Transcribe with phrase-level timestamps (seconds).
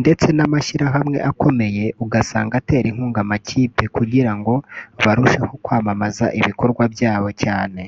[0.00, 4.52] ndetse n’amashyirahamwe akomeye ugasanga atera inkunga amakipe kugirango
[5.04, 7.82] barusheho kwamamaza ibikorwa byabo cyane